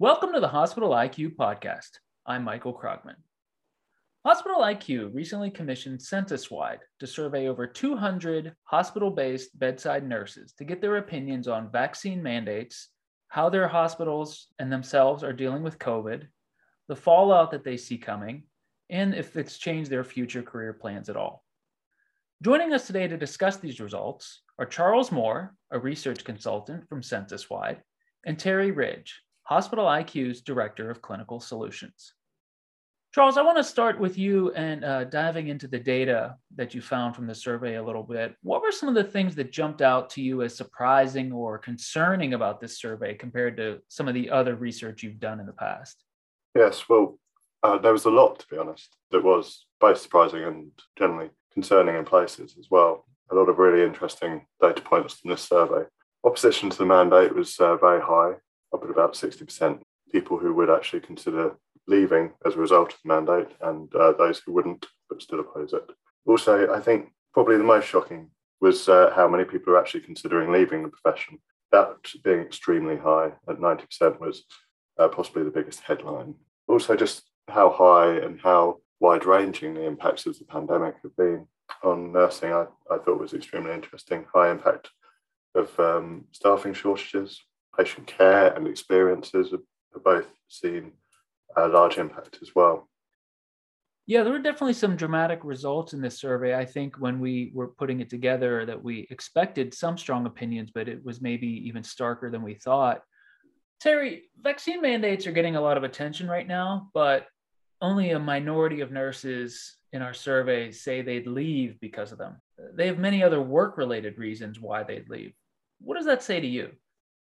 [0.00, 1.98] Welcome to the Hospital IQ podcast.
[2.24, 3.16] I'm Michael Krogman.
[4.24, 10.80] Hospital IQ recently commissioned Censuswide to survey over 200 hospital based bedside nurses to get
[10.80, 12.88] their opinions on vaccine mandates,
[13.28, 16.26] how their hospitals and themselves are dealing with COVID,
[16.88, 18.44] the fallout that they see coming,
[18.88, 21.44] and if it's changed their future career plans at all.
[22.42, 27.82] Joining us today to discuss these results are Charles Moore, a research consultant from Censuswide,
[28.24, 32.14] and Terry Ridge, Hospital IQ's Director of Clinical Solutions.
[33.12, 36.80] Charles, I want to start with you and uh, diving into the data that you
[36.80, 38.36] found from the survey a little bit.
[38.44, 42.34] What were some of the things that jumped out to you as surprising or concerning
[42.34, 46.04] about this survey compared to some of the other research you've done in the past?
[46.54, 47.18] Yes, well,
[47.64, 51.96] uh, there was a lot, to be honest, that was both surprising and generally concerning
[51.96, 53.04] in places as well.
[53.32, 55.86] A lot of really interesting data points from this survey.
[56.22, 58.34] Opposition to the mandate was uh, very high,
[58.72, 59.80] up at about 60%
[60.12, 64.40] people who would actually consider leaving as a result of the mandate and uh, those
[64.44, 65.84] who wouldn't but still oppose it.
[66.26, 70.52] Also, I think probably the most shocking was uh, how many people are actually considering
[70.52, 71.38] leaving the profession.
[71.72, 74.44] That being extremely high at 90% was
[74.98, 76.34] uh, possibly the biggest headline.
[76.68, 81.46] Also, just how high and how wide ranging the impacts of the pandemic have been
[81.82, 84.26] on nursing, I, I thought was extremely interesting.
[84.34, 84.90] High impact
[85.54, 87.40] of um, staffing shortages,
[87.76, 89.60] patient care, and experiences have,
[90.04, 90.92] both seen
[91.56, 92.88] a large impact as well.
[94.06, 96.54] Yeah, there were definitely some dramatic results in this survey.
[96.54, 100.88] I think when we were putting it together, that we expected some strong opinions, but
[100.88, 103.02] it was maybe even starker than we thought.
[103.80, 107.26] Terry, vaccine mandates are getting a lot of attention right now, but
[107.80, 112.40] only a minority of nurses in our survey say they'd leave because of them.
[112.74, 115.32] They have many other work related reasons why they'd leave.
[115.80, 116.72] What does that say to you?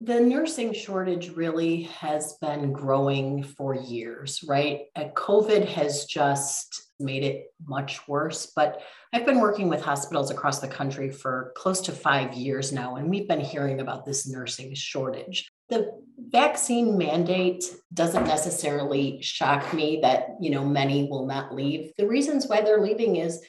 [0.00, 4.82] The nursing shortage really has been growing for years, right?
[4.94, 8.52] Uh, COVID has just made it much worse.
[8.54, 8.80] But
[9.12, 13.10] I've been working with hospitals across the country for close to five years now, and
[13.10, 15.48] we've been hearing about this nursing shortage.
[15.68, 21.92] The vaccine mandate doesn't necessarily shock me that you know many will not leave.
[21.98, 23.40] The reasons why they're leaving is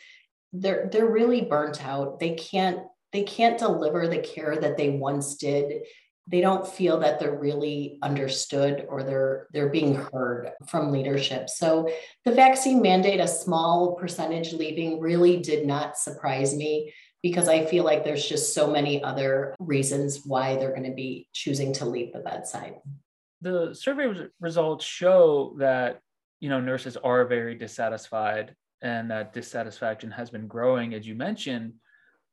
[0.52, 2.20] they're they're really burnt out.
[2.20, 2.80] They can't
[3.12, 5.84] they can't deliver the care that they once did
[6.30, 11.50] they don't feel that they're really understood or they're they're being heard from leadership.
[11.50, 11.90] So
[12.24, 17.84] the vaccine mandate a small percentage leaving really did not surprise me because i feel
[17.84, 22.14] like there's just so many other reasons why they're going to be choosing to leave
[22.14, 22.76] the bedside.
[23.42, 26.00] The survey results show that
[26.40, 31.74] you know nurses are very dissatisfied and that dissatisfaction has been growing as you mentioned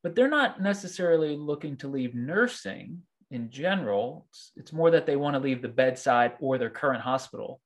[0.03, 4.27] but they're not necessarily looking to leave nursing in general.
[4.31, 7.61] It's, it's more that they want to leave the bedside or their current hospital.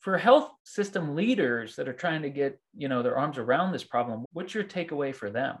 [0.00, 3.84] For health system leaders that are trying to get, you know, their arms around this
[3.84, 5.58] problem, what's your takeaway for them?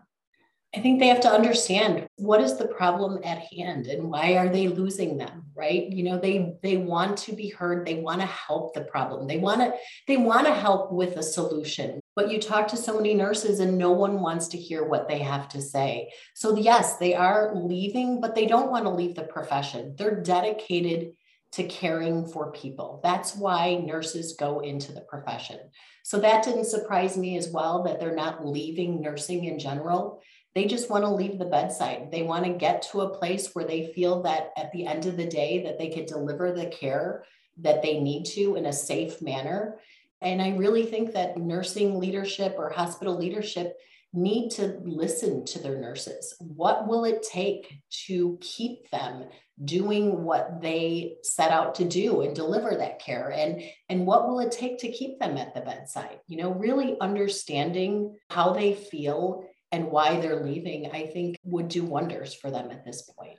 [0.74, 4.48] I think they have to understand what is the problem at hand and why are
[4.48, 5.90] they losing them, right?
[5.90, 9.26] You know, they they want to be heard, they want to help the problem.
[9.26, 9.74] They want to
[10.06, 12.00] they want to help with a solution.
[12.14, 15.18] But you talk to so many nurses and no one wants to hear what they
[15.18, 16.12] have to say.
[16.34, 19.94] So yes, they are leaving, but they don't want to leave the profession.
[19.98, 21.12] They're dedicated
[21.52, 23.00] to caring for people.
[23.02, 25.58] That's why nurses go into the profession.
[26.04, 30.20] So that didn't surprise me as well that they're not leaving nursing in general
[30.58, 32.08] they just want to leave the bedside.
[32.10, 35.16] They want to get to a place where they feel that at the end of
[35.16, 37.24] the day that they could deliver the care
[37.58, 39.78] that they need to in a safe manner.
[40.20, 43.76] And I really think that nursing leadership or hospital leadership
[44.12, 46.34] need to listen to their nurses.
[46.40, 49.26] What will it take to keep them
[49.64, 53.30] doing what they set out to do and deliver that care?
[53.30, 56.18] And, and what will it take to keep them at the bedside?
[56.26, 61.84] You know, really understanding how they feel and why they're leaving, I think would do
[61.84, 63.38] wonders for them at this point.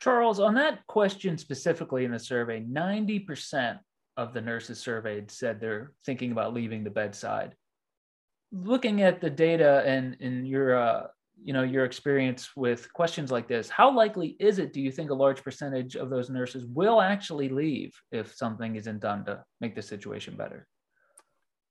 [0.00, 3.78] Charles, on that question specifically in the survey, 90%
[4.16, 7.54] of the nurses surveyed said they're thinking about leaving the bedside.
[8.52, 11.06] Looking at the data and in your uh,
[11.44, 15.10] you know your experience with questions like this, how likely is it do you think
[15.10, 19.74] a large percentage of those nurses will actually leave if something isn't done to make
[19.74, 20.66] the situation better?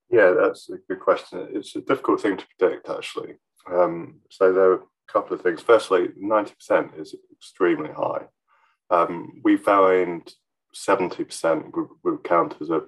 [0.10, 1.50] Yeah, that's a good question.
[1.52, 3.36] It's a difficult thing to predict, actually.
[3.72, 5.62] Um, so there are a couple of things.
[5.62, 8.26] Firstly, 90% is extremely high.
[8.90, 10.34] Um, we found
[10.76, 12.82] 70% would, would count as a,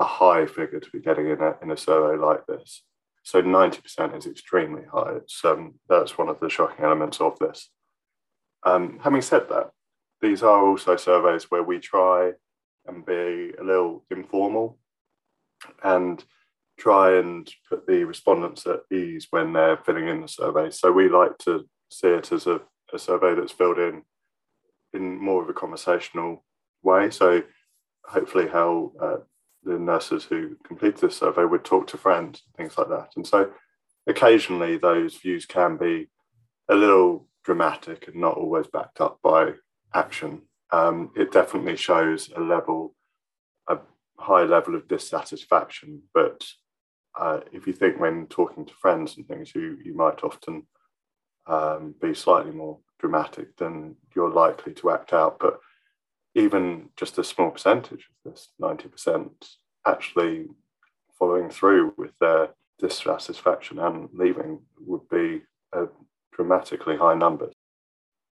[0.00, 2.82] a high figure to be getting in a, in a survey like this.
[3.24, 5.16] So 90% is extremely high.
[5.16, 7.70] It's, um, that's one of the shocking elements of this.
[8.64, 9.70] Um, having said that,
[10.20, 12.32] these are also surveys where we try
[12.86, 14.78] and be a little informal
[15.82, 16.24] and
[16.78, 20.70] try and put the respondents at ease when they're filling in the survey.
[20.70, 22.60] So we like to see it as a,
[22.92, 24.02] a survey that's filled in
[24.94, 26.44] in more of a conversational
[26.82, 27.10] way.
[27.10, 27.42] So
[28.04, 29.16] hopefully how uh,
[29.64, 33.10] the nurses who completed this survey would talk to friends, things like that.
[33.16, 33.50] And so
[34.06, 36.08] occasionally those views can be
[36.68, 39.52] a little dramatic and not always backed up by
[39.94, 40.42] action.
[40.72, 42.94] Um, it definitely shows a level,
[43.68, 43.78] a
[44.18, 46.02] high level of dissatisfaction.
[46.14, 46.46] But
[47.18, 50.66] uh, if you think when talking to friends and things, you you might often
[51.46, 55.38] um, be slightly more dramatic, than you're likely to act out.
[55.38, 55.60] But
[56.34, 59.30] even just a small percentage of this, 90%,
[59.86, 60.46] actually
[61.18, 65.42] following through with their dissatisfaction and leaving would be
[65.72, 65.86] a
[66.32, 67.50] dramatically high number.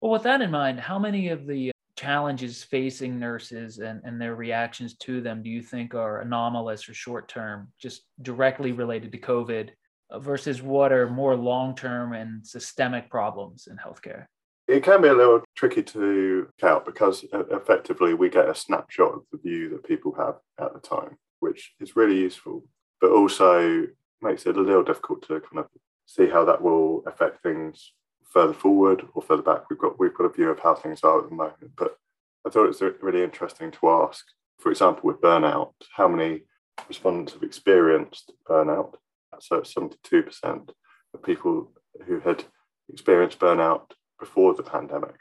[0.02, 4.36] Well, with that in mind, how many of the challenges facing nurses and, and their
[4.36, 9.18] reactions to them do you think are anomalous or short term, just directly related to
[9.18, 9.72] COVID,
[10.12, 14.26] uh, versus what are more long term and systemic problems in healthcare?
[14.68, 19.22] It can be a little tricky to count because effectively we get a snapshot of
[19.32, 22.66] the view that people have at the time, which is really useful,
[23.02, 23.88] but also
[24.22, 25.68] makes it a little difficult to kind of
[26.06, 27.94] see how that will affect things
[28.38, 29.68] further forward or further back.
[29.68, 31.98] We've got we've got a view of how things are at the moment, but
[32.46, 34.24] I thought it's really interesting to ask,
[34.60, 36.44] for example, with burnout, how many
[36.88, 38.94] respondents have experienced burnout?
[39.40, 40.70] So 72%
[41.14, 41.72] of people
[42.06, 42.44] who had
[42.90, 43.86] experienced burnout
[44.20, 45.16] before the pandemic.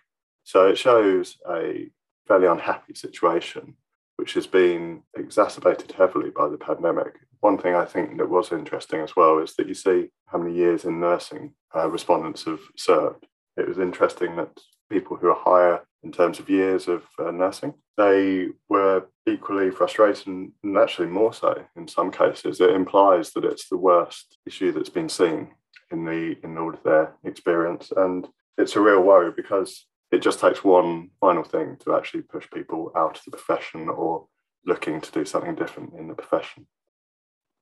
[0.44, 1.88] So it shows a
[2.28, 3.76] fairly unhappy situation,
[4.16, 7.14] which has been exacerbated heavily by the pandemic.
[7.40, 10.54] One thing I think that was interesting as well is that you see how many
[10.54, 13.26] years in nursing uh, respondents have served.
[13.56, 14.58] It was interesting that
[14.90, 20.26] people who are higher in terms of years of uh, nursing, they were equally frustrated
[20.26, 22.60] and, actually more so in some cases.
[22.60, 25.48] It implies that it's the worst issue that's been seen
[25.90, 27.92] in the in all of their experience.
[27.96, 28.28] And
[28.58, 29.86] it's a real worry because
[30.16, 34.26] it just takes one final thing to actually push people out of the profession or
[34.64, 36.66] looking to do something different in the profession.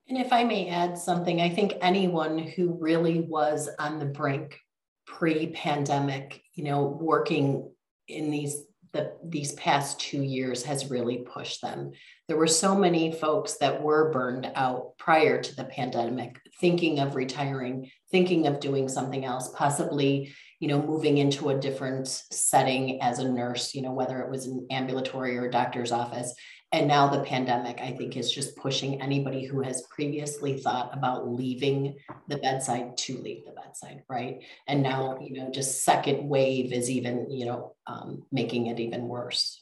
[0.07, 4.59] And if I may add something, I think anyone who really was on the brink
[5.05, 7.71] pre-pandemic, you know, working
[8.07, 8.63] in these
[8.93, 11.91] the, these past two years has really pushed them.
[12.29, 17.13] There were so many folks that were burned out prior to the pandemic, thinking of
[17.13, 20.33] retiring, thinking of doing something else, possibly,
[20.65, 24.47] you know, moving into a different setting as a nurse, you know, whether it was
[24.47, 26.33] an ambulatory or a doctor's office.
[26.71, 31.29] And now the pandemic, I think, is just pushing anybody who has previously thought about
[31.29, 31.97] leaving
[32.29, 34.39] the bedside to leave the bedside, right?
[34.67, 39.07] And now, you know, just second wave is even, you know, um, making it even
[39.07, 39.61] worse.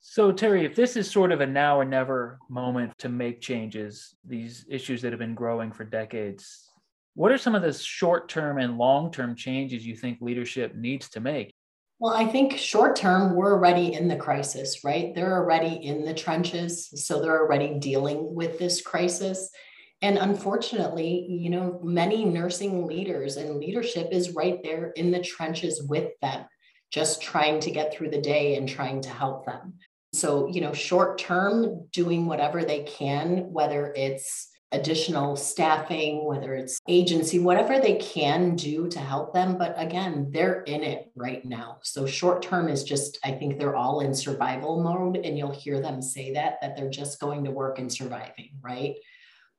[0.00, 4.16] So, Terry, if this is sort of a now or never moment to make changes,
[4.26, 6.67] these issues that have been growing for decades,
[7.18, 11.08] what are some of the short term and long term changes you think leadership needs
[11.08, 11.52] to make?
[11.98, 15.12] Well, I think short term, we're already in the crisis, right?
[15.16, 16.88] They're already in the trenches.
[16.94, 19.50] So they're already dealing with this crisis.
[20.00, 25.82] And unfortunately, you know, many nursing leaders and leadership is right there in the trenches
[25.88, 26.46] with them,
[26.92, 29.74] just trying to get through the day and trying to help them.
[30.12, 36.80] So, you know, short term, doing whatever they can, whether it's additional staffing, whether it's
[36.88, 39.56] agency, whatever they can do to help them.
[39.56, 41.78] But again, they're in it right now.
[41.82, 45.24] So short term is just, I think they're all in survival mode.
[45.24, 48.96] And you'll hear them say that, that they're just going to work and surviving, right?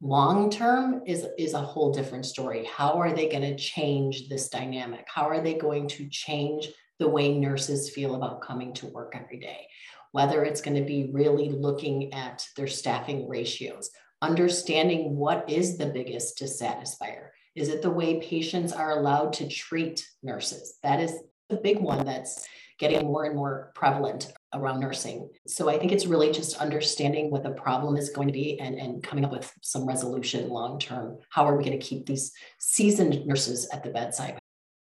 [0.02, 2.66] Long term is, is a whole different story.
[2.66, 5.08] How are they going to change this dynamic?
[5.14, 9.40] How are they going to change the way nurses feel about coming to work every
[9.40, 9.68] day?
[10.12, 13.90] Whether it's going to be really looking at their staffing ratios,
[14.22, 17.30] understanding what is the biggest dissatisfier.
[17.56, 20.78] Is it the way patients are allowed to treat nurses?
[20.84, 21.14] That is
[21.50, 22.48] the big one that's
[22.78, 25.30] getting more and more prevalent around nursing.
[25.46, 28.76] So I think it's really just understanding what the problem is going to be and,
[28.76, 31.18] and coming up with some resolution long term.
[31.30, 34.40] How are we going to keep these seasoned nurses at the bedside?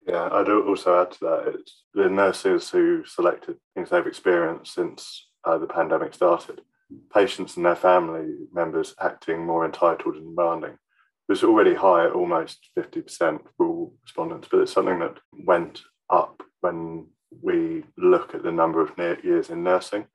[0.06, 5.28] Yeah, I'd also add to that it's the nurses who selected things they've experienced since
[5.46, 6.62] uh, the pandemic started
[7.13, 10.74] patients and their family members acting more entitled and demanding.
[10.74, 15.82] It was already high at almost 50% for all respondents, but it's something that went
[16.10, 17.08] up when
[17.41, 20.06] we look at the number of years in nursing.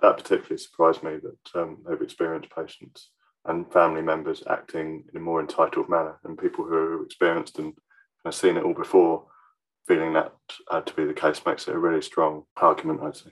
[0.00, 3.10] That particularly surprised me that um, they've experienced patients
[3.44, 7.74] and family members acting in a more entitled manner, and people who have experienced and
[8.24, 9.26] have seen it all before
[9.86, 10.32] feeling that
[10.70, 13.30] uh, to be the case makes it a really strong argument, I'd say.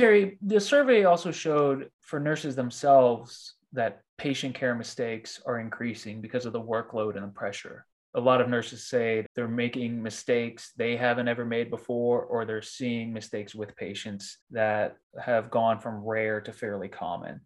[0.00, 6.46] Terry, the survey also showed for nurses themselves that patient care mistakes are increasing because
[6.46, 7.84] of the workload and the pressure.
[8.14, 12.62] A lot of nurses say they're making mistakes they haven't ever made before, or they're
[12.62, 17.42] seeing mistakes with patients that have gone from rare to fairly common.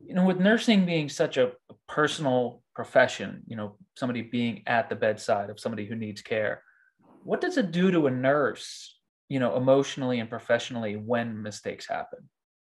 [0.00, 1.52] You know, with nursing being such a
[1.86, 6.62] personal profession, you know, somebody being at the bedside of somebody who needs care,
[7.22, 8.95] what does it do to a nurse,
[9.28, 12.28] you know, emotionally and professionally when mistakes happen?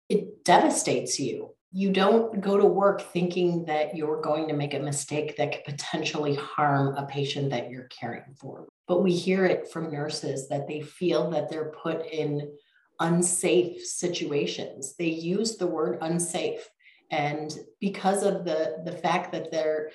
[0.09, 4.79] It devastates you you don't go to work thinking that you're going to make a
[4.79, 8.67] mistake that could potentially harm a patient that you're caring for.
[8.87, 12.53] But we hear it from nurses that they feel that they're put in
[13.01, 14.97] unsafe situations.
[14.97, 16.67] They use the word unsafe.
[17.11, 19.91] And because of the, the fact that they're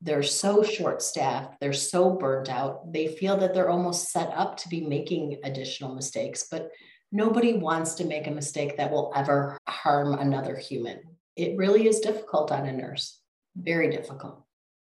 [0.00, 4.56] they're so short staffed, they're so burnt out, they feel that they're almost set up
[4.58, 6.46] to be making additional mistakes.
[6.50, 6.70] But
[7.12, 11.00] nobody wants to make a mistake that will ever harm another human.
[11.36, 13.20] It really is difficult on a nurse,
[13.56, 14.42] very difficult.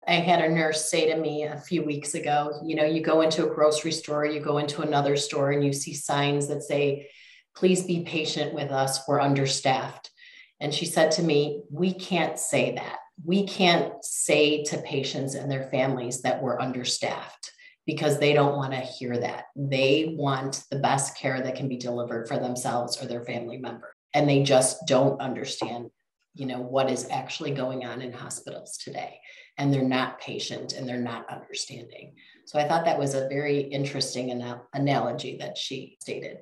[0.07, 3.21] I had a nurse say to me a few weeks ago, you know, you go
[3.21, 7.09] into a grocery store, you go into another store, and you see signs that say,
[7.55, 10.11] please be patient with us, we're understaffed.
[10.59, 12.99] And she said to me, we can't say that.
[13.25, 17.53] We can't say to patients and their families that we're understaffed
[17.87, 19.47] because they don't want to hear that.
[19.57, 23.95] They want the best care that can be delivered for themselves or their family member.
[24.15, 25.91] And they just don't understand,
[26.35, 29.21] you know, what is actually going on in hospitals today.
[29.59, 32.15] And they're not patient and they're not understanding.
[32.47, 36.39] So I thought that was a very interesting anal- analogy that she stated.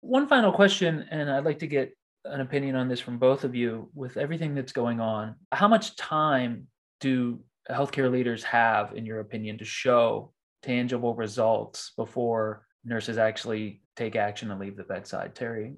[0.00, 3.54] One final question, and I'd like to get an opinion on this from both of
[3.54, 3.90] you.
[3.94, 6.66] With everything that's going on, how much time
[7.00, 14.16] do healthcare leaders have, in your opinion, to show tangible results before nurses actually take
[14.16, 15.34] action and leave the bedside.
[15.34, 15.74] Terry,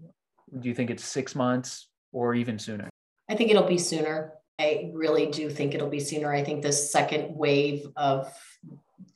[0.61, 2.89] do you think it's six months or even sooner?
[3.29, 4.33] I think it'll be sooner.
[4.59, 6.33] I really do think it'll be sooner.
[6.33, 8.33] I think the second wave of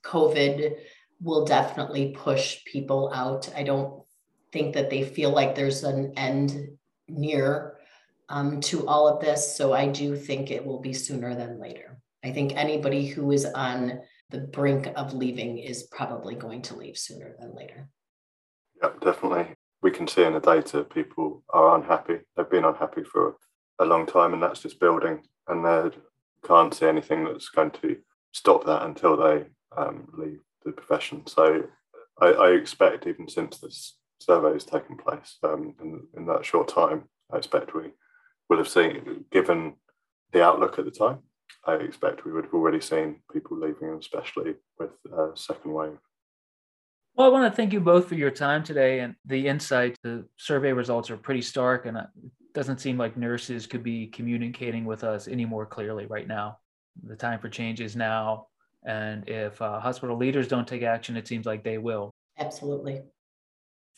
[0.02, 0.76] COVID
[1.20, 3.50] will definitely push people out.
[3.54, 4.02] I don't
[4.52, 6.78] think that they feel like there's an end
[7.08, 7.76] near
[8.28, 9.56] um, to all of this.
[9.56, 11.98] So I do think it will be sooner than later.
[12.24, 14.00] I think anybody who is on
[14.30, 17.88] the brink of leaving is probably going to leave sooner than later.
[18.82, 19.54] Yeah, definitely.
[19.80, 22.18] We can see in the data people are unhappy.
[22.36, 23.36] They've been unhappy for
[23.78, 25.22] a long time, and that's just building.
[25.46, 25.96] And they
[26.46, 27.96] can't see anything that's going to
[28.32, 29.44] stop that until they
[29.76, 31.26] um, leave the profession.
[31.26, 31.64] So
[32.20, 33.97] I, I, expect, even since this
[34.28, 37.92] survey has taken place um, in, in that short time, I expect we
[38.48, 39.74] will have seen, given
[40.32, 41.18] the outlook at the time,
[41.66, 45.98] I expect we would have already seen people leaving, especially with uh, second wave.
[47.14, 49.96] Well, I want to thank you both for your time today and the insight.
[50.02, 52.06] The survey results are pretty stark, and it
[52.54, 56.58] doesn't seem like nurses could be communicating with us any more clearly right now.
[57.02, 58.46] The time for change is now.
[58.84, 62.12] And if uh, hospital leaders don't take action, it seems like they will.
[62.38, 63.02] Absolutely.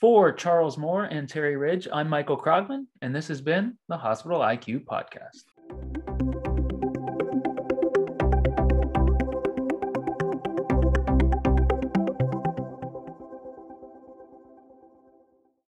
[0.01, 4.41] For Charles Moore and Terry Ridge, I'm Michael Krogman, and this has been the Hospital
[4.41, 6.10] IQ Podcast.